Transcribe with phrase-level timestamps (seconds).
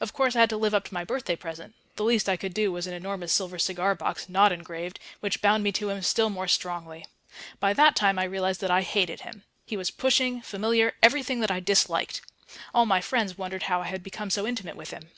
[0.00, 2.54] Of course I had to live up to my birthday present; the least I could
[2.54, 6.30] do was an enormous silver cigar box (not engraved), which bound me to him still
[6.30, 7.06] more strongly.
[7.58, 9.42] By that time I realized that I hated him.
[9.66, 12.20] He was pushing, familiar, everything that I disliked.
[12.72, 15.10] All my friends wondered how I had become so intimate with him....